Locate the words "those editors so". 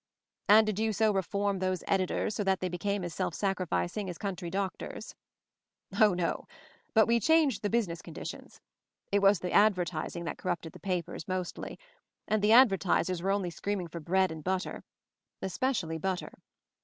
1.59-2.43